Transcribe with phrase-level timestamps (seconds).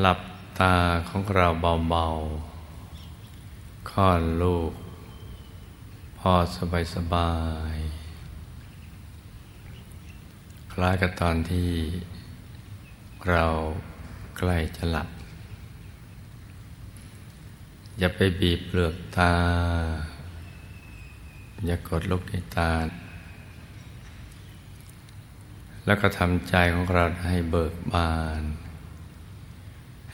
[0.00, 0.20] หลับ
[0.60, 0.76] ตา
[1.08, 1.48] ของเรา
[1.88, 4.72] เบาๆคลอดลูก
[6.18, 7.34] พอสบายสบา
[7.72, 7.76] ย
[10.72, 11.70] คล้ายกับตอนที่
[13.28, 13.46] เรา
[14.38, 15.08] ใกล้จะหลับ
[17.98, 19.34] อย่าไปบีบเปลือกตา
[21.66, 22.72] อย่ากดลูกในตา
[25.86, 28.42] แล้วก็ทำใจของเราให้เบิกบาน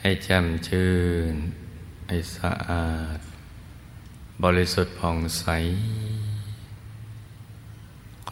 [0.05, 0.93] ให้แจ่มชื่
[1.31, 1.33] น
[2.07, 3.19] ให้สะอาด
[4.43, 5.45] บริสุทธิ์ผ่องใส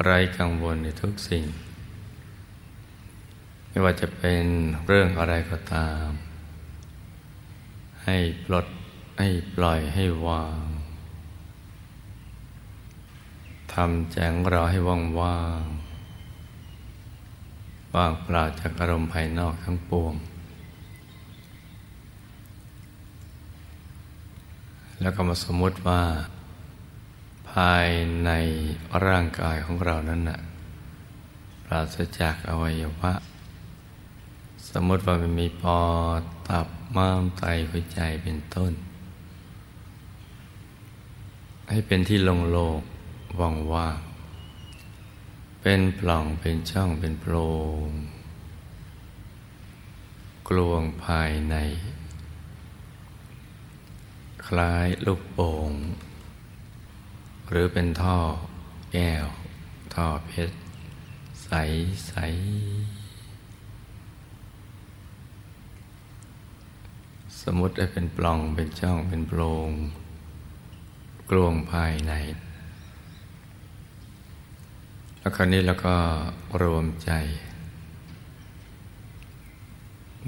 [0.04, 1.46] ไร้กังวลในทุกสิ่ง
[3.68, 4.44] ไม่ว่าจะเป็น
[4.86, 6.08] เรื่องอะไรก็ตาม
[8.06, 8.66] ให้ปลด
[9.20, 10.66] ให้ปล่อยให้วาง
[13.74, 15.64] ทำแจงเราให้ว่างว่าง
[17.96, 20.16] ว่างเปล่าจากอารมณ์ภายนอกทั้งปวง
[25.02, 26.02] แล้วก็มาสมมติว่า
[27.52, 27.88] ภาย
[28.26, 28.32] ใน
[29.06, 30.40] ร่างกายของเรานั้นนะ่ะ
[31.66, 33.14] ปราศจากอวัยวะ
[34.70, 35.84] สมมติว่ามันมีปอ
[36.20, 38.74] ดตับม้ามไตหัวใจเป็นต้น
[41.70, 42.82] ให้เป็นที่ลงโลก
[43.40, 44.00] ว่างว่าง
[45.62, 47.36] เป็นปล่องเป็นช่องเป็นโพร
[47.88, 47.90] ง
[50.48, 51.56] กลวงภายใน
[54.60, 55.72] ล้ายลูกโป่ง
[57.50, 58.20] หรือเป็นท่อ
[58.94, 59.26] แก้ว
[59.96, 60.58] ท่อเพชร
[61.44, 61.52] ใส
[62.08, 62.14] ใส
[67.42, 69.70] สมมติได้เป็นปล่องเป็นช่องเป็นโพรง
[71.30, 72.14] กลวงภายใน
[75.20, 75.96] แล้วคราวนี้เราก็
[76.62, 77.12] รวมใจ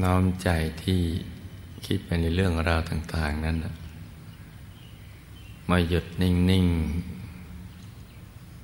[0.03, 0.49] น้อมใจ
[0.83, 1.01] ที่
[1.85, 3.73] คิดไปในเรื่องราวต่าง ๆ นั้นนะ
[5.69, 6.67] มาหยุดนิ่ง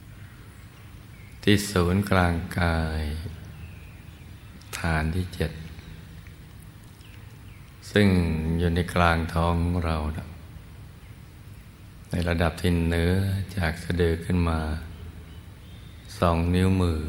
[0.07, 3.03] ๆ ที่ศูนย์กลางกาย
[4.77, 5.51] ฐานที่เจ็ด
[7.91, 8.07] ซึ่ง
[8.59, 9.55] อยู่ในกลางท้อง
[9.85, 9.97] เรา
[12.11, 13.13] ในระดับที่เนื้อ
[13.57, 14.59] จากสะดือขึ้นมา
[16.19, 16.99] สองนิ้วมือ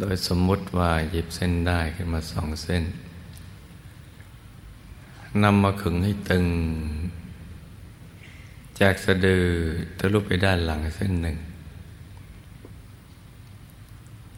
[0.00, 2.84] โดยสมมติว่าหยิบเส้นได้ขึ้นมาสองเส้น
[5.42, 6.46] นำมาขึงให้ตึง
[8.80, 9.46] จากสะดือ
[9.98, 11.36] ทะลุไปด้านหลังเส้นหนึ่ง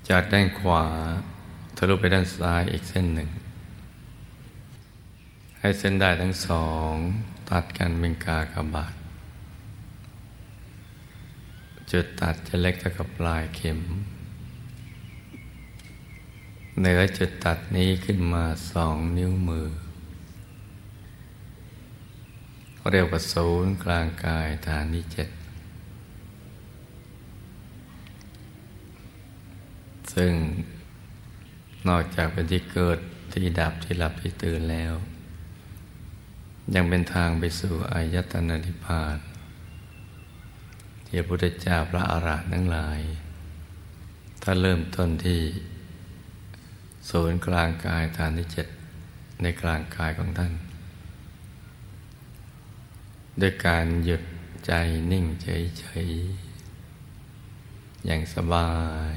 [0.08, 0.84] จากด้านขวา
[1.76, 3.28] ทะลุไปด้านซ้ายอีกเส้นหนึ่ง
[5.58, 6.92] ให้เส้นได้ทั้งสอง
[7.50, 8.94] ตัดกันเป็นกากบาท
[11.90, 13.80] จุดตัดจะเล็กเท่ากับปลายเข็ม
[16.78, 19.68] เหนือจุดตัดนี้ขึ้นมาสองนิ้วมือ
[22.92, 25.28] เรียกว่าศูนย์กลางกายฐานที่เจ็ด
[30.14, 30.32] ซึ่ง
[31.88, 32.98] นอกจากเป็นที่เกิด
[33.32, 34.94] ที่ดับที่หลับที่ตื่นแล้ว
[36.74, 39.16] ยังเป็นทางไปสู่อายตนะนิพพาน
[41.06, 43.00] ที่พระพุทธเจ้าพระอาราทั้งหลาย
[44.42, 45.40] ถ้าเริ่มต้นที่
[47.10, 48.66] ศูนย์กลางกายฐานที่เจ็ด
[49.42, 50.52] ในกลางกายของท่าน
[53.40, 54.22] ด้วยการหยุด
[54.66, 54.72] ใจ
[55.10, 58.70] นิ่งเฉยๆ อย่างสบา
[59.12, 59.14] ย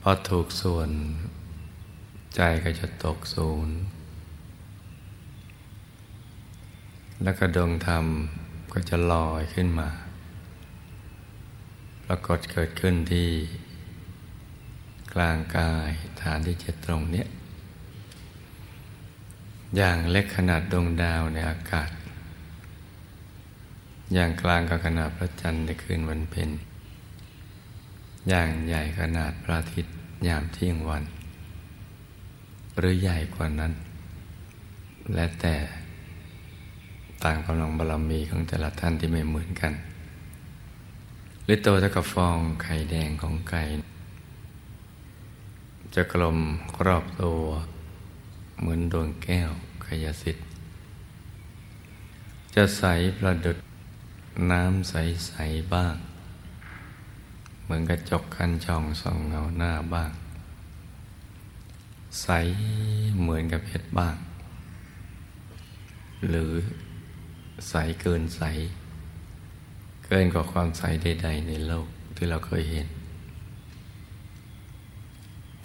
[0.00, 0.90] พอถูกส่วน
[2.36, 3.76] ใจก็จะตกศูนย์
[7.22, 8.06] แล้วก็ดวงธรรม
[8.72, 9.88] ก็จะลอยขึ้นมา
[12.06, 13.28] ปรากฏเกิดขึ้นที่
[15.14, 15.90] กลางกาย
[16.22, 17.26] ฐานที่เจ็ดตรงเนี้ย
[19.76, 21.90] อย่างเล็กขนาดดวงดาวในอากาศ
[24.14, 26.50] อย่างกลางกับขนาดพระจันทร์ในคืนวันเพ็ญ
[28.28, 29.94] อย่างใหญ่ขนาดพระอาทิตย์
[30.28, 31.04] ยามเที่ยงวัน
[32.78, 33.72] หรือใหญ่กว่านั้น
[35.14, 35.56] และแต่
[37.24, 39.72] ต่างกำลังบารมีของแต่ละท่านที่ไม่เหมือนกัน
[41.44, 43.62] หรือโตเท่ากับฟองไข่แดงของไก่
[45.94, 46.38] จะกลม
[46.86, 47.44] รอบตัว
[48.64, 49.50] เหมือนดวงแก้ว
[49.86, 50.46] ขยสิทธิ์
[52.54, 52.84] จะใส
[53.18, 53.58] ประดุด
[54.50, 55.96] น้ำใส ๆ บ้าง
[57.62, 60.10] เหมือนกระจกคันช่องส่องเงาหน้าบ้าง
[62.22, 62.28] ใส
[63.20, 64.16] เหมือนกับเพชรบ้าง
[66.28, 66.52] หรือ
[67.68, 68.42] ใสเกินใส
[70.04, 72.88] เกินกว่าความใสใด ๆ ในโลกที่เราเคยเห็น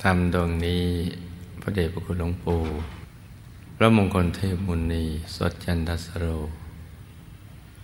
[0.01, 0.85] ทำดวงนี้
[1.69, 2.61] ระเดชพระคุณหลวงปู่
[3.75, 5.03] พระมงคลเทพมุนี
[5.35, 6.25] สดจันทสโร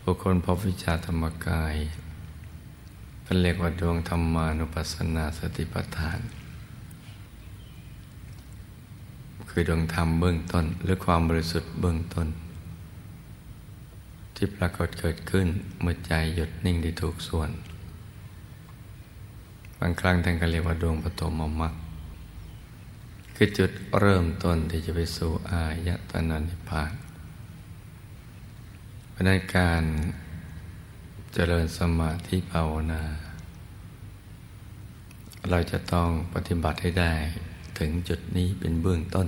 [0.03, 1.75] บุคคลพบวิชาธรรมกาย
[3.23, 6.19] เป็นเรียกว่าดวงธรรมานุปัสสนาสติปัฏฐาน
[9.49, 12.27] คือดวงธรรมเบื้องต้น หรือความบริสุทธิ์เบื้องต้น
[14.35, 15.47] ที่ปรากฏเกิดขึ้น
[15.81, 17.49] เมื่อใจหยุดนิ่งได้ถูกส่วน
[19.79, 21.75] บางครั้งท่านก็เรียกว่าดวงปฐมมรรค
[23.35, 26.91] คือจุดเริ่มต้นที่จะไปสู่อายตนะนิพพาน
[29.11, 29.83] เพราะนั้นการ
[31.33, 33.03] เจริญสมาธิภาวนา
[35.49, 37.13] เราจะต้องปฏิบัติให้ได้
[37.79, 39.27] ถึงจุดนี้เป็นเบื้องต้น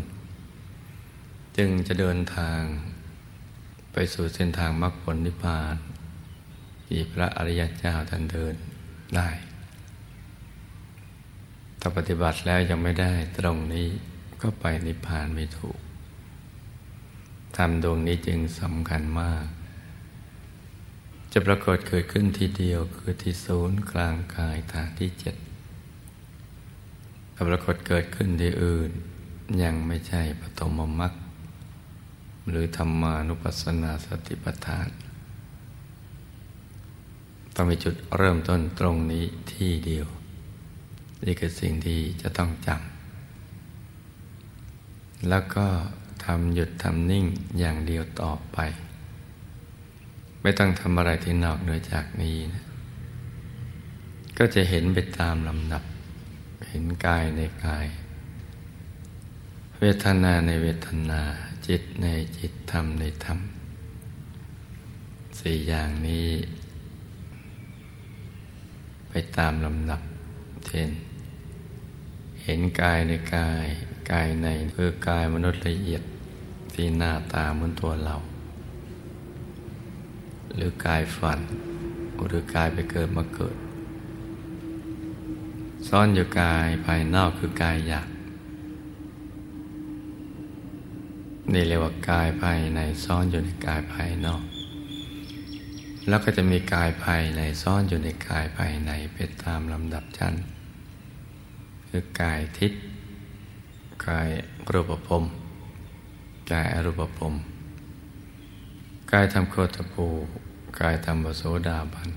[1.57, 2.61] จึงจะเดินทาง
[3.93, 5.75] ไปสู่เส้นทางมรรคผลนิพพาน
[6.85, 8.55] ที่พระอริยเจ้าท่านเดิน
[9.15, 9.29] ได้
[11.79, 13.87] ถ้าปฏิบัติแล้วยังไม่ได้ตรงนี้
[14.41, 15.79] ก็ไปนิพพานไม่ถูก
[17.57, 19.45] ทำดวงนี้จึงสำคัญมาก
[21.31, 25.35] จะปรากฏเกิดขึ้นทีเดียวคือที่ศูนย์กลางกายฐานที่เจ็ด
[27.33, 28.91] ถ้าปรากฏเกิดขึ้นที่อื่น
[29.63, 31.13] ยังไม่ใช่ปฐมมรรค
[32.49, 34.87] หรือธรรมานุปัสสนาสติปัฏฐาน
[37.55, 40.07] ต้องมีจุดเริ่มต้นตรงนี้ที่เดียว
[41.25, 45.67] นี่คือสิ่งที่จะต้องจำแล้วก็
[46.25, 47.25] ทำหยุดทำนิ่ง
[47.59, 48.57] อย่างเดียวต่อไป
[50.41, 52.63] ไม่ต้องทำอะไรที่นอกเหนือจากนี้นะ
[54.37, 55.83] ก็จะเห็นไปตามลำดับ
[56.69, 57.87] เห็นกายในกาย
[59.79, 61.21] เวทนาในเวทนา
[61.67, 63.39] จิตในจิตธรรมในธรรม
[65.39, 66.29] สี่อย่างนี้
[69.09, 70.01] ไปตามลำดับ
[70.67, 70.89] เช่น
[72.49, 73.65] เห็นกายในกาย
[74.11, 76.03] กายในคือกายมนุษย์ละเอียด
[76.73, 78.15] ที่หน้าตาเหมือนตัวเรา
[80.55, 81.39] หรือกายฝัน
[82.27, 83.57] หรือกายไปเกิดมาเกิด
[85.87, 88.07] ซ่อนอยู่กายภายนอกคือกายหยาบ
[91.53, 94.43] นี่เรียกว่ากายภายในซ่อนอยู่ในกายภายนอก
[96.07, 100.35] แล้วก็จะมีกายภายในซ่อนอยู่ในกายภายในไปตามลำดับชั้น
[101.99, 102.81] คือกายทิพย์
[104.07, 104.29] กาย
[104.71, 105.23] รูปภพ
[106.51, 107.33] กายอรูปภพ
[109.11, 110.05] กายทำโคตภู
[110.81, 112.09] กายทำบโสดาบัน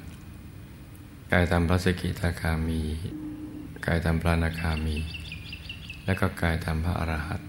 [1.33, 2.83] กายทำพระสกิทาคามี
[3.87, 4.97] กายทำพระนาคามี
[6.05, 7.49] และก็กายทำพระอรหันต์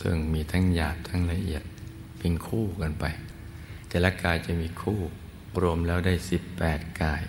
[0.00, 1.62] ซึ่งมีทั้งหยาบทั้งละเอียด
[2.18, 3.04] เป็นคู่กันไป
[3.88, 4.98] แต่ละกายจะมีคู่
[5.60, 7.22] รวมแล้วได้สิบแปดกาย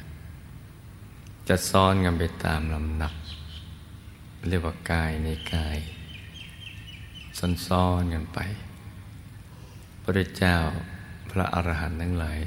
[1.47, 3.13] จะซ้อนกันไปตามลำนับ
[4.49, 5.77] เรียกว่ากายในกาย
[7.67, 8.39] ซ้อนๆกันไป
[10.03, 10.57] พระเจ้า
[11.31, 12.39] พระอรหันต์ทั้งหลาย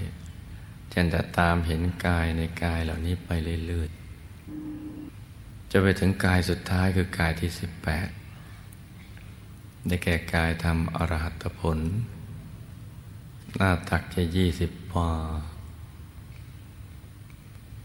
[0.93, 3.29] จะจะตามเห็นกายในกายเหล่านี้ไป
[3.67, 8.09] เรื่อยๆ จะไปถึงกายสุดท้ายคือกายที่สิบแปด
[9.87, 11.79] ได้แก่กายทำอรหัตผล
[13.57, 15.13] หน้าตักจะยี่สิบวา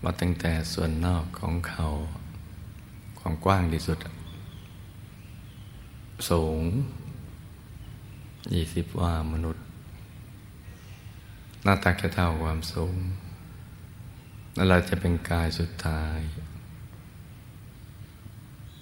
[0.04, 1.86] มาตั้งแต่ส่วนนอกของเขา
[3.28, 3.98] ความกว้างที่สุด
[6.30, 6.62] สูง
[8.54, 9.64] ยี่สิบว่ามนุษย์
[11.64, 12.96] หน้าตักจะเท่าความสูง
[14.56, 16.20] นั่นเราจะเป็นกายสุดท้าย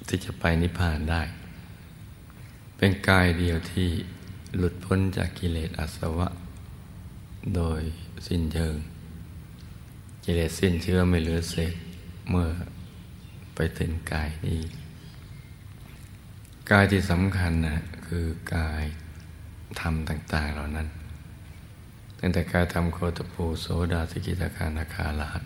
[0.07, 1.21] ที่จะไปนิพพานได้
[2.77, 3.89] เป็นกายเดียวที่
[4.57, 6.27] หลุดพ้นจากกิเลสอาสวะ
[7.55, 7.81] โดย
[8.27, 8.75] สิ้นเชิง
[10.23, 11.73] กิเลสสิ้นเชื้อไม่เหลือเศษ
[12.29, 12.49] เมื่อ
[13.55, 14.61] ไปถึงกายนี้
[16.71, 18.83] กายที่สำคัญนะคือกาย
[19.81, 20.87] ธรรมต่าง ๆ เหล่านั้น
[22.19, 25.43] ตั้งแต่กายธรรมโคตปูโสดาสกิตาคานาคาลาด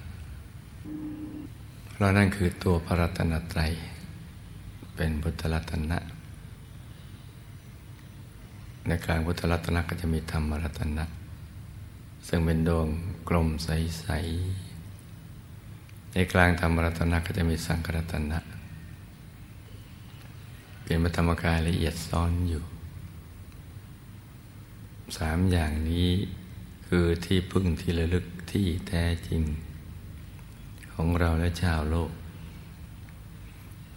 [1.92, 3.72] เพราะนั่นคือตัวพระรัตนตรัย
[4.96, 6.00] เป็นพุทธรัตนะ
[8.88, 11.06] ในกลางพุทธรัตนะก็จะมีธรรมรัตนะ
[12.28, 12.88] ซึ่งเป็นดวง
[13.30, 14.08] กลมใส
[14.46, 14.67] ๆ
[16.14, 18.40] ในกลางธรรมรัตนะก็จะมีสังครัตนะ
[20.84, 22.64] เป็นธรรมกายละเอียดซ้อนอยู่
[25.18, 26.10] สามอย่างนี้
[26.88, 29.42] คือที่พึ่งที่ระลึกที่แท้จริง
[30.94, 32.12] ของเราและชาวโลก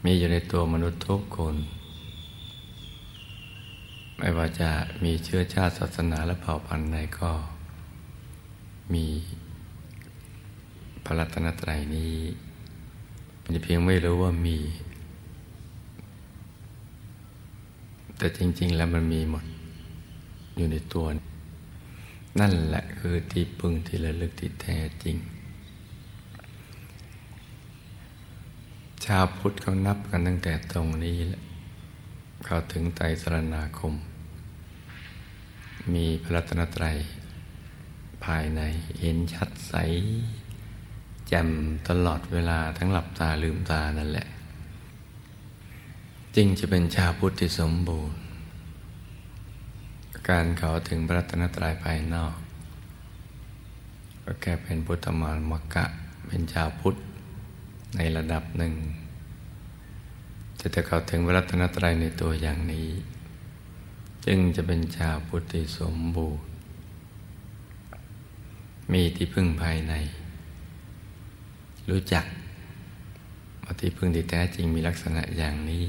[0.05, 1.57] มีอยู่ในตัวมนุษย์ทุกคน
[4.19, 4.71] ไม่ว่าจะ
[5.05, 7.33] มีเชื้อชาติศาสนาและเผ่าพันธุ์ใดก็
[8.95, 9.07] มี
[11.04, 12.14] พระรัตนตรัยนี้
[13.40, 14.59] เป็นเพียงไม่รู้ว่ามี
[18.16, 19.45] แต่จริง ๆ แล้วมันมีหมด
[20.57, 21.07] อยู่ในตัว
[22.40, 25.16] นั่นแหละคือที่พึ่งที่ระลึกที่แท้จริง
[29.04, 31.42] ชาวพุทธเขานับกันตั้งแต่ตรงนี้แหละ
[32.45, 33.95] เขาถึงไตรสรณาคม
[35.95, 36.97] มีพระรัตนตรัย
[38.25, 38.61] ภายใน
[39.00, 39.75] เห็นชัดใส
[41.33, 41.51] แจ่ม
[41.89, 44.29] ตลอดเวลาทั้งหลับตาลืมตานั่นแหละ
[46.37, 48.19] จึงจะเป็นชาวพุทธที่สมบูรณ์
[50.29, 52.35] การเขาถึงพระรัตนตรัยภายนอก
[54.23, 55.85] ก็แค่เป็นพุทธมารมกะ
[56.27, 56.97] เป็นชาวพุทธ
[57.97, 58.75] ในระดับหนึ่ง
[60.61, 62.89] จะจะเข้าถึงวรัตนตรัยในตัวอย่างนี้
[64.27, 66.45] จึงจะเป็นชาวพุทธิสมบูรณ์
[68.93, 69.95] มีที่พึ่งภายใน
[71.90, 72.25] รู้จัก
[73.62, 75.85] ว่าที่พึ่งที่แท้จริงมีลักษณะอย่างนี้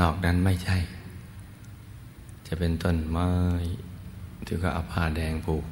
[0.00, 0.78] นอกนั้นไม่ใช่
[2.46, 3.30] จะเป็นต้นไม้
[4.46, 5.64] ที่ก็อาผ้าแดงผูก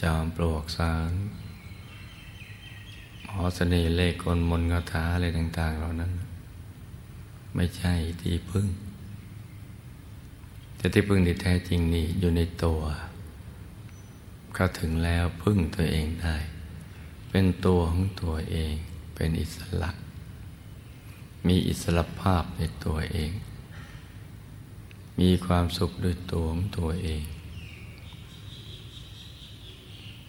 [0.00, 1.12] จอมปลวกสาร
[3.30, 6.12] หอเสน่ห์เลขกลมนคาถาอะไรต่าง ๆ เหล่านั้น
[7.54, 8.66] ไม่ใช่ที่พึ่ง
[10.76, 12.80] แต่ที่พึ่งที่แท้จริงนี่อยู่ในตัว
[14.54, 16.36] เข้าถึงแล้วพึ่งตัวเองได้
[17.30, 18.74] เป็นตัวของตัวเอง
[19.14, 19.90] เป็นอิสระ
[21.46, 23.30] มีอิสระภาพในตัวเอง
[25.20, 27.22] มีความสุขด้วยตัวของตัวเอง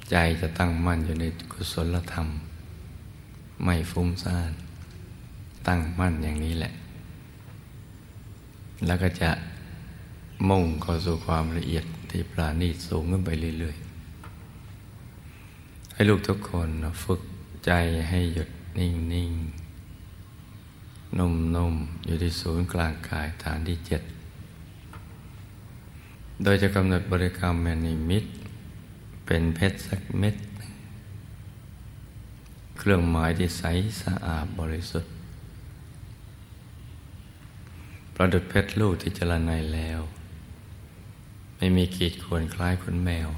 [0.09, 2.27] ใจจะตั้งมั่นอยู่ในกุศลธรรม
[3.63, 4.51] ไม่ฟุ้งซ่าน
[5.67, 6.73] ตั้งมั่นอย่างนี้แหละ
[8.85, 9.31] แล้วก็จะ
[10.49, 13.29] มุ่งเข้าสู่ความละเอียดที่ปราณีตสูงขึ้นไป
[13.59, 13.88] เรื่อยๆ
[15.99, 16.69] ให้ลูกทุกคน
[17.03, 17.21] ฝึก
[17.65, 17.71] ใจ
[18.09, 18.91] ให้หยุดนิ่
[19.29, 24.01] งๆนุ่มๆอยู่ที่ศูนย์กลางกายฐานที่เจ็ด
[26.43, 28.23] โดยจะกำหนดบริกรรมแมนิมิต
[29.25, 30.35] เป็นเพชรสักเม็ด
[32.77, 33.63] เครื่องหมายที่ใส
[34.01, 35.13] สะอาดบริสุทธิ์
[38.15, 39.99] ประดุดเพชรลูกที่จรนัยแล้ว
[41.57, 43.29] ไม่มีขีดข่วนคล้ายขนแมว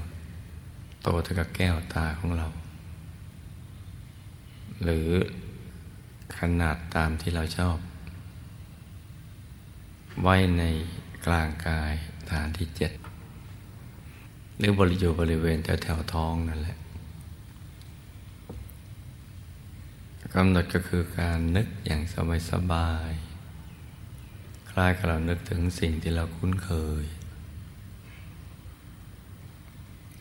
[1.02, 2.46] โตเท่ากับแก้วตาของเรา
[4.82, 5.08] หรือ
[6.36, 7.78] ขนาดตามที่เราชอบ
[10.22, 10.62] ไว้ใน
[11.26, 11.92] กลางกาย
[12.30, 12.92] ฐานที่เจ็ด
[14.58, 16.78] หรือบริโยบริเวณแถวแถวท้องนั่นแหละ
[20.34, 23.12] กำหนดก็คือการนึกอย่างสบายสบาย
[24.70, 26.70] คล้ายกับเรานึกถึงสิ่งที่เราคุ้นเค
[27.02, 27.04] ย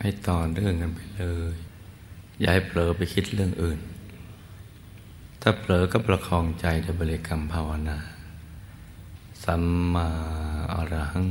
[0.01, 1.55] ให้ต่อเรื่องกันไปเลย
[2.39, 3.79] อย่าให้เผลอไปคิดเรื่องอื่น
[5.41, 7.98] ถ้าเผลอก็ประคองใจด้วยบริกรรมภาวนา
[9.43, 10.08] สัมมา
[10.74, 11.29] อรหัง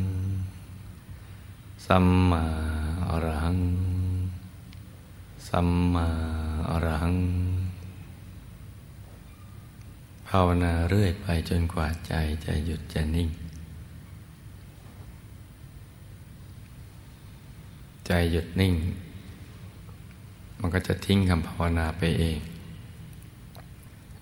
[1.87, 2.45] สัมมา
[3.11, 3.59] อรหัง
[5.49, 6.07] สัมมา
[6.71, 7.17] อรหัง
[10.29, 12.13] ภาวนาเรื่อยไปจนกว่าใจ
[12.45, 13.29] จะหยุดจะนิ่ง
[18.13, 18.75] ใจหยุดนิ่ง
[20.61, 22.39] มันก็จะทิ้งคำภาวนาไปเอง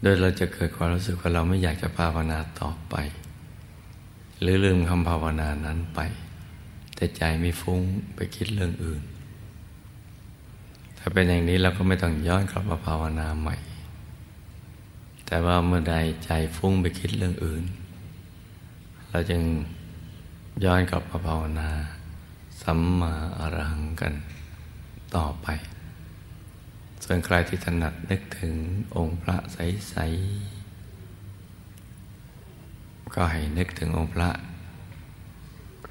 [0.03, 2.95] โดยเราจะเกิดความรู้สึกว่าเราไม่อยากจะภาวนาต่อไป
[4.41, 6.01] หรือลืมคำภาวนานั้นไป
[6.95, 7.83] แต่ใจไม่ฟุ้ง
[8.15, 9.03] ไปคิดเรื่องอื่น
[10.99, 13.57] ถ้าเป็นอย่างนี้เราก็ไม่ต้องย้อนกลับมาภาวนาใหม่
[15.27, 17.65] แต่ว่าเมื่อใดใจฟุ้งไปคิดเรื่องอื่น
[19.11, 19.43] เราจึง
[20.65, 21.71] ย้อนกลับมาภาวนา
[22.71, 24.15] สัมมาอรหังกัน
[25.17, 25.47] ต่อไป
[27.05, 28.55] ส่วนใครที่ถนัดนึกถึง
[28.97, 29.95] องค์พระใส
[30.75, 34.31] ๆ ก็ให้นึกถึงองค์พระ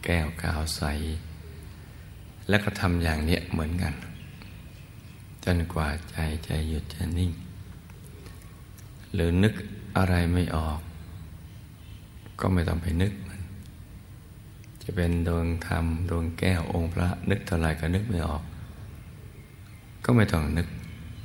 [0.04, 0.82] แก้วกาวใส
[2.50, 3.94] แล้วก็ทำอย่างนี้เหมือนกัน
[5.46, 6.18] จนกว่าใจ
[6.48, 7.32] จะหยุดจะนิ่ง
[9.14, 9.54] หรือนึก
[9.98, 10.80] อะไรไม่ออก
[12.40, 13.14] ก็ไม่ต้องไปนึก
[14.90, 18.44] จะเป็นดวงธรรม ดวงแก้วองค์พระ นึกเท่าไรก็นึกไม่ออก
[20.04, 20.68] ก็ไม่ต้องนึก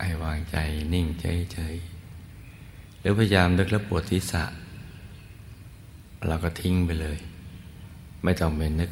[0.03, 0.57] ให้วางใจ
[0.93, 1.77] นิ่งเฉย
[3.01, 4.45] หรือพยายามนึกแล้วปวดทิศะ
[6.27, 7.19] เราก็ทิ้งไปเลย
[8.25, 8.91] ไม่ต้องไปนึก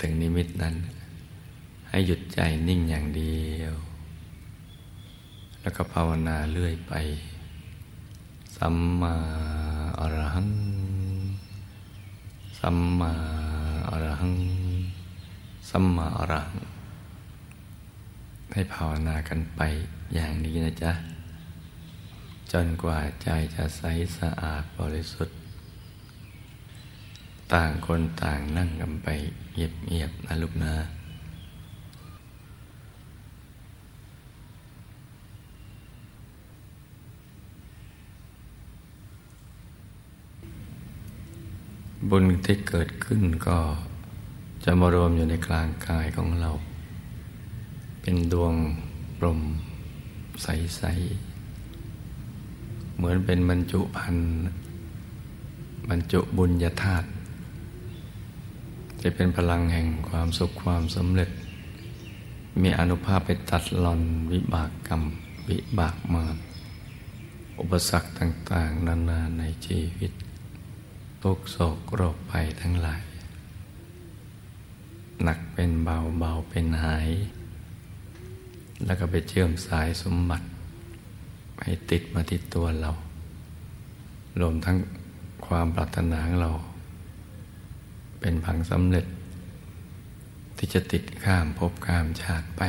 [0.00, 0.74] ถึงนิมิตนั้น
[1.88, 3.74] ให้หยุดใจนิ่งอย่างเดียว
[5.60, 6.92] แล้วก็ภาวนาเรื่อยไป
[8.56, 9.14] สัมมา
[9.98, 10.73] อรหัง
[12.66, 13.12] สัมมา
[13.90, 14.36] อรหัง
[15.70, 16.58] สัมมาอรหัง
[18.52, 19.60] ให้ภาวนากันไป
[20.14, 20.92] อย่างนี้นะจ๊ะ
[22.52, 23.82] จนกว่าใจจะใส
[24.18, 25.36] สะอาดบริสุทธิ์
[27.52, 29.08] ต่างคนต่างนั่งกันไป
[29.54, 30.74] เงียบๆนะลูกนะ
[42.10, 43.58] บุญที่เกิดขึ้นก็
[44.64, 46.50] จะมารวมอยู่ในกลางกายของเรา
[48.00, 48.54] เป็นดวง
[49.18, 49.40] ปรม
[50.42, 50.82] ใส
[51.70, 54.16] ๆ เหมือนเป็นบรรจุพัน
[55.88, 57.08] บรรจุบุญญาธาตุ
[59.02, 61.30] จะเป็นพลังแห่งความสุขความสำเร็จ
[62.62, 65.02] มีอนุภาพไปตัดหลอนวิบากกรรม
[65.48, 66.36] วิบากมาร
[67.60, 70.12] อุปสรรคต่าง ๆ นานาในชีวิต
[71.28, 73.02] ทุกโศกโรคภัยทั้งหลาย
[75.22, 77.08] หนักเป็นเบาเบาเป็นหาย
[78.84, 80.46] แล้วก็ไปเชื่อมสายสมบัติ
[81.62, 82.90] ให้ติดมาที่ตัวเรา
[84.40, 84.76] รวมทั้ง
[85.46, 86.52] ความปรารถนาของเรา
[88.20, 89.06] เป็นพังสำเร็จ
[90.56, 92.62] ที่จะติดข้ามภพข้ามชาติไป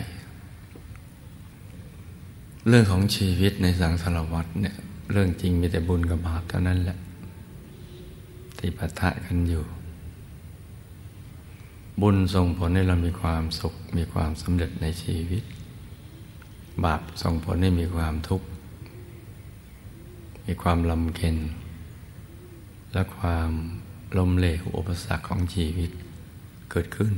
[2.67, 4.75] เรื่องของชีวิตในสังสารวัฏเนี่ย
[5.11, 6.99] เรื่องจริงมีแต่บุญกับบาปเท่านั้นแหละ
[8.59, 9.65] ที่ปะทะกันอยู่
[12.01, 15.43] บุญส่งผลให้เรามีความสุข มีความสำเร็จในชีวิต
[16.83, 18.47] บาปส่งผลให้มีความทุกข์
[20.45, 21.37] มีความลำเค็น
[22.93, 23.51] และความ
[24.17, 25.91] ล้มเหลวอุปสรรคของชีวิต
[26.71, 27.13] เกิดขึ้น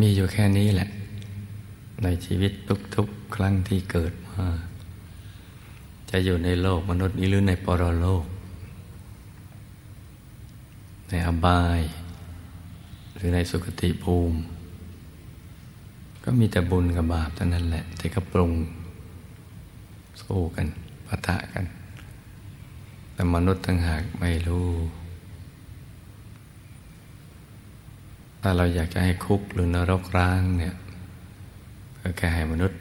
[0.00, 0.88] มีอยู่แค่นี้แหละ
[2.02, 2.52] ในชีวิต
[2.96, 4.46] ทุกๆ ครั้งที่เกิดมา
[6.10, 8.24] จะอยู่ในโลกมนุษย์นี้หรือในปรโลก
[11.08, 11.80] ในอบาย
[13.14, 14.38] หรือในสุคติภูมิ
[16.24, 18.52] ก็มีแต่บุญกับบาปเท่านั้นแหละ ที่กระปรุง
[20.20, 20.66] สู้กัน
[21.06, 21.64] ปะทะกัน
[23.12, 24.68] แต่มนุษย์ทั้งหากไม่รู้
[28.40, 30.74] ถ้าเราอยากจะให้คุกหรือนรกร้างเนี่ย
[32.00, 32.80] ก็แค่ให้มนุษย์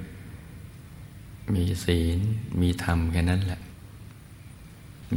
[1.54, 2.20] มีศีล
[2.62, 3.62] มีธรรมแค่นั้นแหละ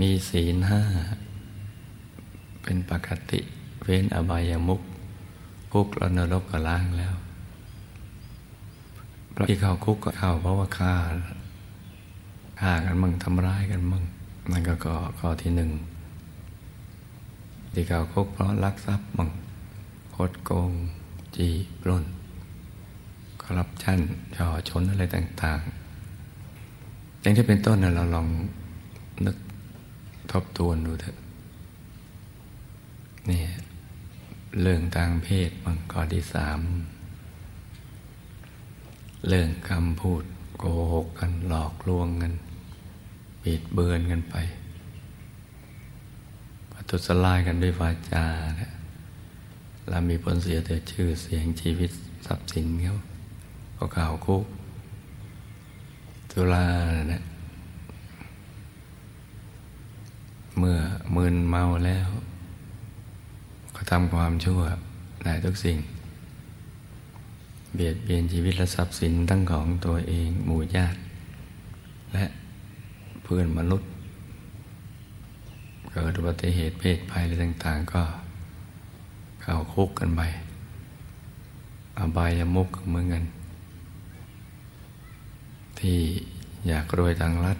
[0.00, 0.82] มีศีลห้า
[2.62, 3.40] เป็นปกติ
[3.82, 4.80] เว้นอบายามุก
[5.72, 7.14] คุกแล้วนรกก็ล้างแล้ว
[9.32, 10.94] เพราะที่เข้าคุกก็เข้าเพราะว่าฆ่า
[12.60, 14.04] ฆ่ากันมั่งทำร้ายกันมั่ง
[14.50, 15.70] นั่นก็ข้อที่หนึ่ง
[17.72, 19.30] ที่เข้าคุกเพราะลักทรัพย์มั่ง
[20.14, 20.72] คดโกง
[21.36, 21.48] จี
[21.80, 22.04] ปล้น
[23.42, 24.00] คอร์รัปชัน
[24.36, 25.81] ช่อชนอะไรต่าง ๆ
[27.22, 28.28] อย่างที่เป็นต้นนะเราลอง
[29.26, 29.36] นึก
[30.30, 31.16] ทบทวนดูเถอะ
[33.30, 33.42] นี่
[34.60, 36.60] เรื่องทางเพศมังข้อที่สาม
[39.28, 40.22] เรื่องคำพูด
[40.58, 42.32] โกหกกันหลอกลวงกัน
[43.42, 44.36] บิดเบือนกันไป
[46.72, 48.24] ปทุสลายกันด้วยวาจา
[48.60, 48.72] นะ
[49.88, 51.90] แล้วมีผลเสียแต่ชื่อเสียงชีวิต
[52.26, 52.96] ทรัพย์สินเขา
[53.76, 54.44] ก็ข่าวคุก
[56.32, 56.64] ตุลา
[57.10, 57.22] เนะ
[60.58, 60.78] เมื่อ
[61.14, 62.08] มึนเมาแล้ว
[63.74, 64.60] ก็ทำความชั่ว
[65.24, 65.78] ได้ทุกสิ่ง
[67.74, 70.98] เบียดเบียนชีวิตและทรัพย์สินทั้งของตัวเองหมู่ญาติ
[72.14, 72.26] และ
[73.22, 73.88] เพื่อนมนุษย์
[75.92, 78.02] เกิดอุบัติเหตุเพศภัยอะไรต่าง ๆ ก็
[79.42, 80.22] เข้าคุกกันไป
[81.98, 83.24] อบายมุกเหมือนกัน
[85.82, 86.00] ที่
[86.68, 87.58] อยากรวยทางรัฐ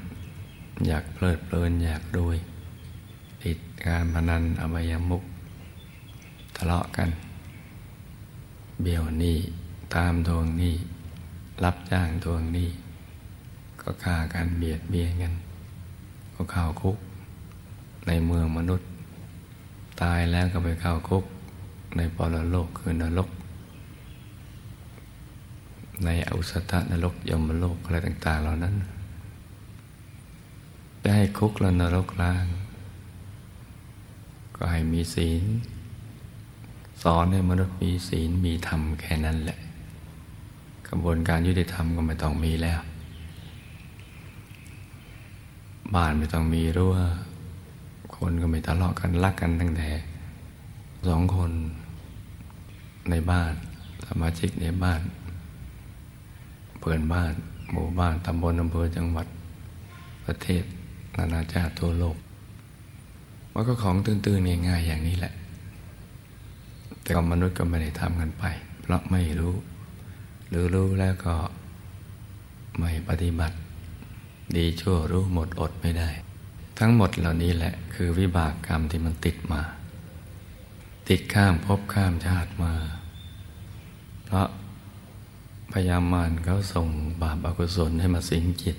[0.86, 2.36] อยากเพลิดเพลินอยากรวย
[3.42, 5.22] ติดการพนันอบายมุก
[6.56, 7.10] ทะเลาะกัน
[8.82, 9.38] เบี้ยวหนี้
[9.94, 10.74] ตามทวงหนี้
[11.64, 12.68] รับจ้างทวงหนี้
[13.80, 15.34] ก็ฆ่ากันเบียดเบียนกัน
[16.34, 16.96] ก็เข้าคุก
[18.06, 18.86] ในเมืองมนุษย์
[20.02, 21.24] ตายแล้วก็ไปเข้าคุก
[21.96, 23.28] ในปรโลกคือนรก
[26.04, 28.74] ในอุสตะนรกยมโลกอะไรต่าง ๆ เหล่านั้น
[31.02, 32.46] จะให้คุกและนรกล้าง
[34.56, 35.44] ก็ให้มีศีล
[37.02, 39.58] สอนให้มนุษย์มีศีลมีธรรมแค่นั้นแหละ
[40.88, 42.80] กระบวนการยุติธรรมก็ไม่ต้องมีแล้ว
[45.94, 46.96] บ้านไม่ต้องมีรั้ว
[48.16, 49.88] คนก็ไม่ทะเลาะกันรักกันตั้งแต่
[51.08, 51.52] สองคน
[53.10, 53.52] ในบ้าน
[54.06, 55.00] สมาชิกในบ้าน
[56.82, 57.32] เพื่อนบ้าน
[57.72, 59.26] หมู่บ้านตำบลอำเภอจังหวัด
[60.26, 60.64] ประเทศ
[61.16, 62.16] นานาชาติทั่วโลก
[63.52, 65.32] มันก็ของตื่นๆง่ายๆอย่างนี้แหละ
[67.02, 68.44] แต่มนุษย์ก็ไม่ได้ทำกันไป
[68.80, 69.54] เพราะไม่รู้
[70.48, 71.34] หรือรู้แล้วก็
[72.78, 73.56] ไม่ปฏิบัติ
[74.56, 76.10] ดีชั่วรู้หมดอดไม่ได้
[76.78, 79.62] ทั้งหมดเหล่านี้แหละคือวิบากกรรมที่มันติดมา
[81.08, 82.72] ติดข้ามภพข้ามชาติมา
[84.24, 84.48] เพราะ
[85.72, 86.88] พยามารเขาส่ง
[87.22, 88.76] บาปอกุศลให้มาสิงจิต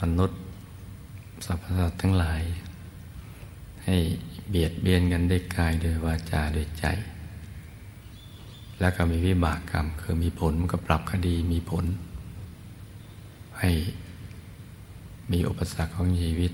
[0.00, 0.40] มนุษย์
[1.44, 2.42] สรรพสัตว์ทั้งหลาย
[3.84, 3.96] ให้
[4.48, 6.84] เบียดเบียนกันด้วยกายด้วยวาจาด้วยใจ
[8.80, 11.84] แล้วก็มีวิบากกรรม คือมีผลก็ปรับคดีมีผล
[13.58, 13.70] ให้
[15.32, 16.52] มีอุปสรรคของชีวิต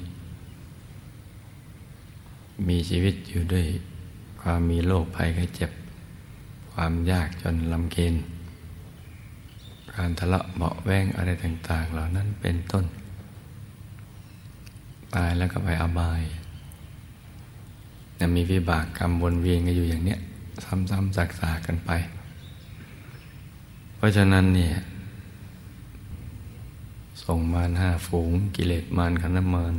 [2.68, 3.66] มีชีวิตอยู่ด้วย
[4.40, 5.70] ความมีโรคภัยไข้เจ็บ
[6.72, 8.14] ความยากจนลำเค็น
[9.96, 12.84] การทะเลาะเบาแวงอะไรต่าง ๆ เหล่านั้นเป็นต้น
[15.14, 16.22] ตายแล้วก็ไปอบาย
[18.18, 20.18] จะมีวิบากกรรมวนเวียนกันอยู่อย่างเนี้ย
[20.64, 21.90] ซ้ำๆซักๆกันไป
[23.96, 24.74] เพราะฉะนั้นเนี่ย
[27.24, 29.74] ส่งมารห้าฝูง กิเลสมารขันธ์มาร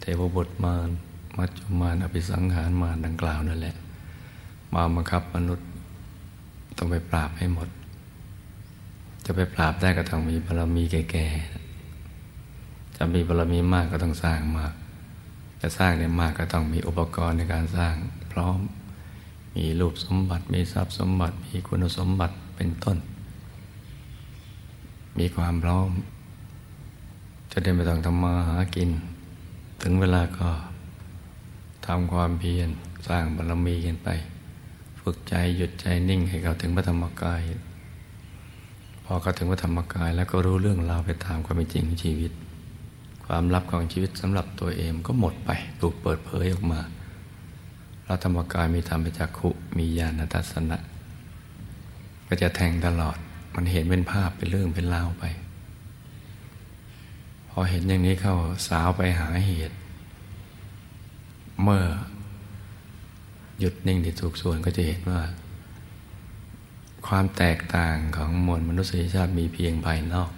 [0.00, 0.88] เทวบทมาร
[1.36, 3.76] มัจจุมารอภิสังหารมารดังกล่าวนั่นแหละ
[4.72, 5.66] มาบังคับมนุษย์
[6.76, 7.68] ต้องไปปราบให้หมด
[9.24, 14.72] จะไปปราบได้ก็ต้องมีบารมีแก่ๆจะมีบารมีมากก็ต้องสร้างมาก
[15.60, 17.94] จะสร้างได้มากก็ต้องมีอุปกรณ์ในการสร้าง
[18.32, 18.58] พร้อม
[19.56, 22.96] มีรูปสมบัติ มีทรัพย์สมบัติ มีคุณสมบัติเป็นต้น
[25.18, 25.90] มีความพร้อม
[27.50, 28.90] จะได้ไม่ต้องทำมาหากิน
[29.82, 30.48] ถึงเวลาก็
[31.86, 32.68] ทำความเพียร
[33.08, 34.08] สร้างบารมีกันไป
[35.00, 37.40] ฝึกใจหยุดใจนิ่งให้เขาถึงพระธรรมกาย
[39.04, 42.32] พอเขาถึงพระธรรมกายแล้วก็รู้เรื่องราวไปตามความเป็นจริงของชีวิต
[43.26, 46.80] ความลับของชีวิตสำหรับตัวเองก็หมดไปถูกเปิดเผยออกมา
[48.04, 50.78] พระธรรมกายมีธรรมจักขุมีญาณทัศนะ
[52.26, 53.16] ก็จะแทงตลอด
[53.54, 55.24] มันเห็นเป็นภาพเป็นเรื่องเป็นราวไป
[57.48, 58.36] พอเห็นอย่างนี้เข้า
[58.68, 59.76] สาวไปหาเหตุ
[61.62, 61.82] เมื่อ
[63.58, 65.20] หยุดนิ่งที่ถูกส่วนก็จะเห็นว่า
[67.06, 70.30] ความแตกต่างของมวลมนุษยชาติมีเพียงภายนอก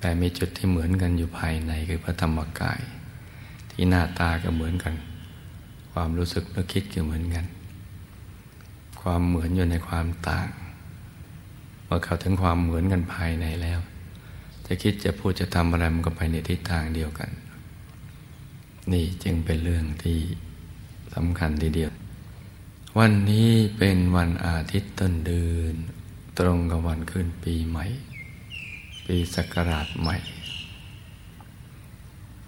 [0.00, 2.80] แต่มีจุดที่เหมือนกันอยู่ภายในคือพระธรรมกาย
[3.70, 4.94] ที่หน้าตาก็เหมือนกัน
[5.92, 7.44] ความรู้สึกนึกคิดก็เหมือนกัน
[9.00, 10.48] ความเหมือนอยู่ในความต่าง
[11.84, 13.80] เมื่อเข้าถึงความเหมือนกันภายในแล้ว
[14.66, 17.30] จะคิดจะพูดจะทำอะไรมันก็ไปในทิศทางเดียวกัน
[18.92, 20.18] นี่จึงเป็นเรื่องที่
[21.14, 21.92] สำคัญทีเดียว
[23.00, 25.74] วันนี้เป็นวันอาทิตย์ต้นเดือน
[26.38, 27.84] ตรงกับวันขึ้นปีใหม่
[29.06, 30.16] ปีศักราชใหม่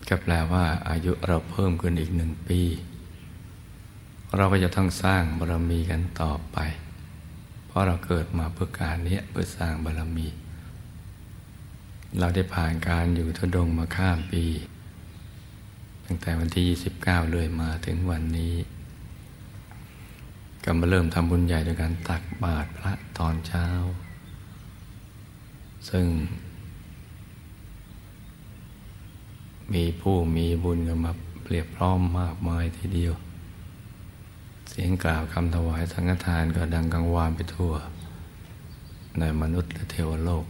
[0.09, 2.61] ก็แปลว่าอายุเราเพิ่มขึ้นอีกหนึ่งปี
[4.37, 6.59] เราก็จะต้องสร้างบารมีกันต่อไป
[7.67, 10.29] เพราะเราเกิดมาเพื่อการนี้เพื่อสร้างบารมี
[12.19, 14.45] เราได้ผ่านการอยู่ทุดงมาข้ามปี
[16.07, 16.65] ตั้งแต่วันที่
[16.97, 18.55] 29 เลยมาถึงวันนี้
[20.65, 23.67] ก็มาเริ่มทำบุญใหญ่ด้วยการตักบาตรพระตอนเช้า
[25.91, 26.07] ซึ่ง
[29.75, 33.15] มีผู้มีบุญกันมาเปรียบพร้อมมากมายทีเดียว
[34.71, 37.73] เสียงกล่าวคำถวายสังฆทานก็ดังกังวานไปทั่ว
[39.19, 40.47] ในมนุษย์และเทวโลก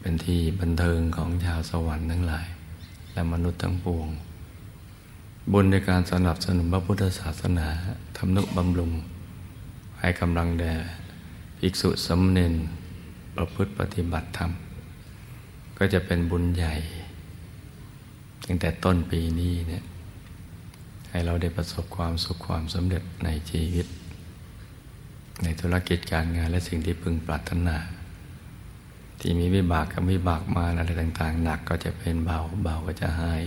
[0.00, 2.46] เป็นที่บันเทิงของชาวสวรรค์ทั้งหลาย
[3.12, 4.08] และมนุษย์ทั้งปวง
[5.52, 7.68] บุญในการสนับสนุนพระพุทธศาสนา
[8.16, 8.92] ทำนุบำรุง
[10.00, 10.74] ให้กำลังแด่
[11.58, 12.54] ภิกษุสมเนน
[13.36, 14.50] ประพฤติปฏิบัติธรรม
[15.78, 16.74] ก็จะเป็นบุญใหญ่
[18.44, 19.84] ตั้งแต่ต้นปีนี้เนี่ย
[21.10, 23.86] ให้เราได้ประสบความสุขความสำเร็จในชีวิต
[25.42, 27.76] ในธุรกิจการงานและสิ่งที่พึงปรารถนา
[29.20, 33.42] ที่มีวิบากกับวิบากมาอะไรต่าง ๆ หนักก็จะเป็นเบาเบาก็จะหาย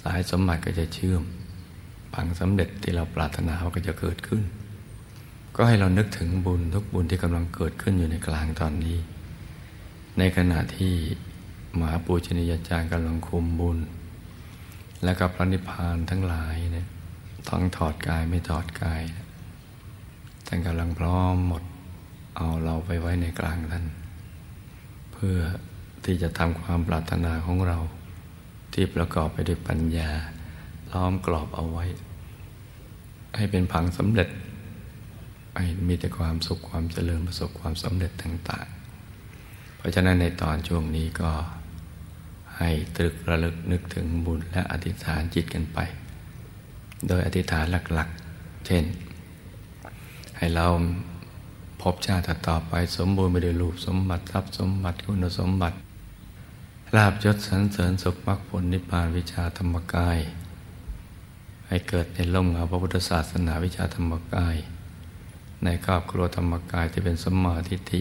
[0.00, 1.22] สายสมบัติก็จะเชื่อม
[2.14, 4.42] ผังสำเร็จที่เราปรารถนาก็จะเกิดขึ้น
[5.56, 8.98] ก็ให้เรานึกถึงบุญทุกบุญที่กำลังเกิดขึ้นอยู่ในกลางตอนนี้
[10.18, 10.94] ในขณะที่
[11.78, 13.78] มหาปูชนียาจารย์กำลังคุมบุญ
[15.02, 16.86] และกับพระนิพพานทั้งหลายเนี่ย
[17.48, 19.02] ทั้งถอดกายไม่ถอดกาย
[20.46, 21.62] ท่านกำลังพร้อมหมด
[22.36, 23.84] เอาเราไปไว้ในกลางท่าน
[25.12, 25.38] เพื่อ
[26.04, 27.78] ที่จะทำความปรารถนาของเรา
[28.72, 30.10] ที่ประกอบไปด้วยปัญญา
[30.92, 31.84] ล้อมกรอบเอาไว้
[33.36, 34.28] ให้เป็นผังสำเร็จ
[35.56, 38.66] ให้มีแต่ความสุขความเจริญประสบความสำเร็จต่าง
[39.22, 41.30] ๆ เพราะฉะนั้นในตอนช่วงนี้ก็
[42.58, 45.78] ให้ตรึกระลึกนึกถึงบุญและอธิษฐานจิตกันไป
[47.08, 48.84] โดยอธิษฐานหลักๆ เช่น
[50.36, 50.66] ให้เรา
[51.82, 55.76] พบชาติต่อไปสมบูรณ์ไปด้วยรูปสมบัติทรัพย์สมบัติคุณสมบัติ
[56.96, 60.18] ลาบยศสรรเสริญสุขมรรคผลนิพพานวิชาธรรมกาย
[61.66, 64.56] ให้เกิดในล่มเงาพระพุทธศาสนาวิชาธรรมกาย
[65.64, 68.00] ในครอบครัวธรรมกายที่เป็นสมมาทิฏฐิ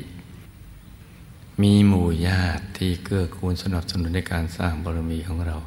[1.62, 5.58] มีหมู่ญาติที่เกื้อกูลสนับสนุนในการสร้างบารมีของเรา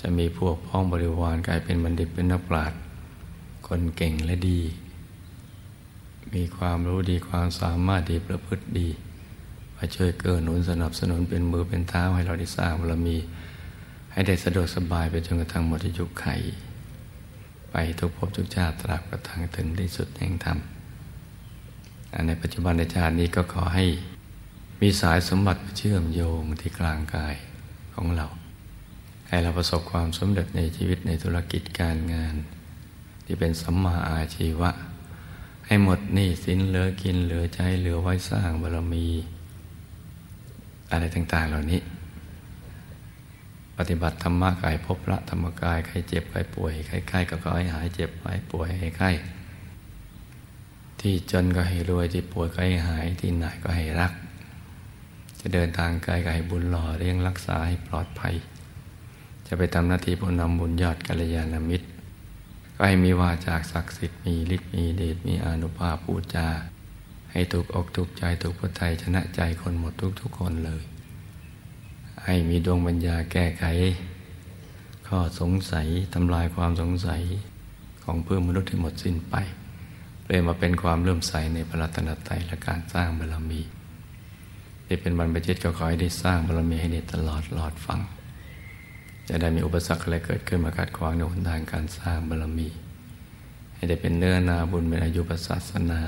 [0.00, 2.80] จะมีพวกพ้องบริวารกลายเป็นบัณฑิตเป็นนักปราชญ์
[3.66, 4.60] คนเก่งและดี
[6.34, 8.88] มีความรู้ดีความสามารถดีประพฤติดี
[9.82, 13.16] มาช่วยเกื้อหนุนสนับสนุนเป็นมือเป็นเท้าให้เราได้สร้างบารมี
[14.12, 16.26] ให้ได้สะดวกสบายไปจนกระทั่งหมดอายุไข
[17.70, 20.58] ไปทุกภพทุกชาติตราบกระทั่งถึงที่สุดแห่งธรรม
[22.26, 23.84] ในปัจจุบันในชาตินี้ก็ขอให้
[24.80, 27.34] มีสายสมบัติเชื่อมโยงที่กลางกาย
[27.94, 28.26] ของเรา
[29.28, 32.34] ให้เราประสบความสำเร็จในชีวิตในธุรกิจการงาน
[33.24, 34.70] ที่เป็นสัมมาอาชีวะ
[35.66, 39.06] ให้หมดหนี้สินเหลือกินเหลือใช้เหลือไว้สร้างบารมี
[40.90, 41.80] อะไรต่าง ๆ เหล่านี้
[43.76, 49.10] ปฏิบัติธรรมะกายพบพระธรรมกายใครเจ็บใครป่วยใครไข้ก็ขอให้หายเจ็บหายป่วยให้ไข้
[51.00, 54.12] ที่จนก็ให้รวยที่ป่วยก็ให้หายที่หนก็ให้รัก
[55.40, 58.34] จะเดินทางไกลก็ให้บุญหล่อเลี้ยงรักษาให้ปลอดภัย
[59.46, 61.86] จะไปทำหน้าที่ผู้นำบุญยอดกัลยาณมิตร
[62.74, 66.48] ก็ให้มีวาจากศักดิ์สิทธิ์มีฤทธิ์มีเดชมีอนุภาพพูดจา
[67.32, 70.82] ให้ถูกอกถูกใจถูกพุทธไทยชนะใจคนหมดทุกทุกคนเลย
[72.24, 73.64] ให้มีดวงปัญญาแก้ไข
[75.06, 77.22] ข้อสงสัยทำลายความสงสัย
[78.04, 79.34] ของเพื่อนมนุษย์ที่หมดสิ้นไป
[80.22, 83.60] เปลี่ยนมาเป็นความเลื่อมใสในพระรัตนตรัยและการสร้างบารมี
[84.86, 88.00] ที่เป็นบรรพชิตก็ขอให้ได้สร้างบารมีให้ได้ตลอดหลอดฟัง
[89.28, 92.68] จะได้มีอุปสรรคอะไรเกิดขึ้นมาขัดขวางในหนทางการสร้างบารมี
[93.74, 96.02] ให้ได้เป็นเนื้อนาบุญเป็นอายุศาสนา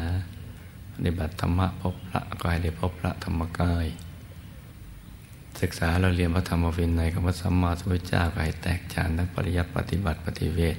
[1.05, 3.87] ฏิบัติธรรมะพบพระก็ให้ได้พบพระธรรมกาย
[5.61, 10.77] ศึกษาเราเรียนพระธรรมวินัยกับพระสัมมาสัมพุทธเจ้าก็ให้แตกฉานทั้งปริยัติปฏิบัติปฏิเวท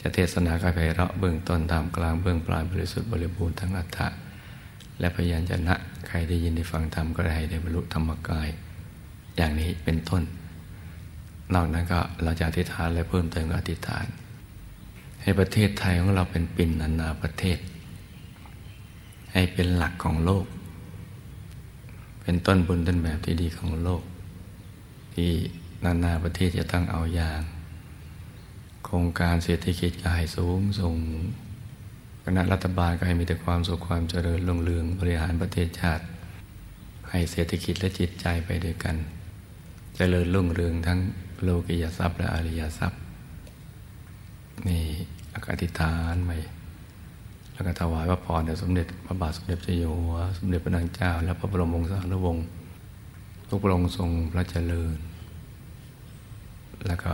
[0.00, 4.08] จะเทศนาก็ไพเราะเบื้องต้นตามกลางเบื้องปลายบริสุทธิ์บริบูรณ์ทั้งอัฏฐะ
[4.98, 5.74] และพยัญชนะ
[6.06, 8.48] ใครได้ยินได้ฟังธรรมก็ได้ได้บรรลุธรรมกาย
[9.36, 10.22] อย่างนี้เป็นต้น
[11.54, 14.06] นอกนั้นก็เราจะอธิษฐานและเพิ่มเติมอธิษฐาน
[15.22, 17.58] ให้ประเทศไทยของเราเป็นปิ่นนานาประเทศ
[19.34, 20.46] ให้เป็นหลักของโลก
[22.22, 24.02] เป็นต้นบุญต้นแบบที่ดีของโลก
[25.14, 25.30] ที่
[25.84, 27.40] นานาประเทศจะตั้งเอาอย่าง
[28.84, 30.94] โครงการเศรษฐกิจกายสูงส่ง
[32.24, 36.04] คณะรัฐบาลก็ให้มีแต่ความสุขความเจริญรุ่งเรืองบริหารประเทศชาติ
[37.10, 38.96] ให้เศรษฐกิจและจิตใจไปด้วยกัน
[39.96, 41.00] เจริญรุ่งเรืองทั้ง
[41.42, 43.00] โลกิยทรัพย์และอริยทรัพย์
[44.66, 44.82] นี่
[45.34, 46.30] อกาธิษฐานไป
[47.54, 52.44] แล้วก็ถวายพระพรแด่สมเด็จพระบาทสมเด็จเจ้าอยู่หัวสมเด็จพระนางเจ้า และพระบรมวงศานุวงศ์
[53.48, 54.96] ทุกพระองค์ทรงพระเจริญ
[56.86, 57.12] แล้วก็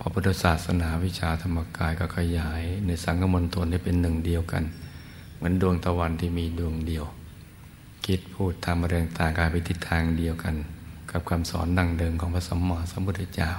[0.00, 4.64] พระพุทธศาสนาวิชาธรรมกายก็ขยาย ในสังฆมณฑลให้เป็นหนึ่งเดียวกัน
[5.36, 7.04] เหมือนดวงตะวันที่มีดวงเดียว
[8.06, 10.54] คิดพูดทำเรื่องต่างกายไปทิศทางเดียวกัน
[11.10, 13.50] กับคำสอนดังเดิมของพระสัมมาสัมพุทธเจ้า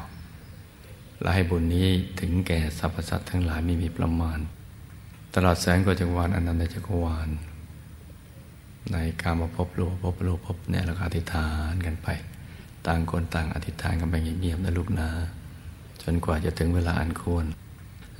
[1.21, 1.87] และให้บุญนี้
[2.19, 4.39] ถึงแก่สรรพสัตว์ทั้งหลายไม่มีประมาณ
[5.39, 7.29] ตลอดแสงกว่าจักรวาลอนันตจักรวาล
[8.91, 12.07] ในการมาพบโลพบโลพบเนี่ยเราอธิษฐานกันไป
[12.87, 15.09] ต่างคนต่างอธิษฐานกันไปเงียบๆนะลูกนะ
[16.03, 17.45] จนกว่าจะถึงเวลาอันควร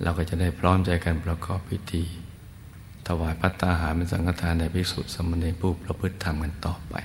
[0.03, 2.03] เราก็จะได้พร้อมใจกันประกอบพิธี
[3.07, 6.95] ถวายพัตตาหารเป็นสังฆทานในภิกษุสมณีผู้ประพฤติธรรมกันต่อไป